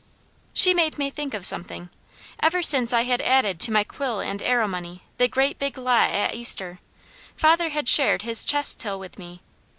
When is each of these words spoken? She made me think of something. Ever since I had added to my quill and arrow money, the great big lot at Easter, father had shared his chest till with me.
She 0.55 0.73
made 0.73 0.97
me 0.97 1.11
think 1.11 1.35
of 1.35 1.45
something. 1.45 1.91
Ever 2.39 2.63
since 2.63 2.91
I 2.91 3.03
had 3.03 3.21
added 3.21 3.59
to 3.59 3.71
my 3.71 3.83
quill 3.83 4.19
and 4.19 4.41
arrow 4.41 4.67
money, 4.67 5.03
the 5.17 5.27
great 5.27 5.59
big 5.59 5.77
lot 5.77 6.09
at 6.09 6.33
Easter, 6.33 6.79
father 7.35 7.69
had 7.69 7.87
shared 7.87 8.23
his 8.23 8.43
chest 8.43 8.79
till 8.79 8.97
with 8.97 9.19
me. 9.19 9.41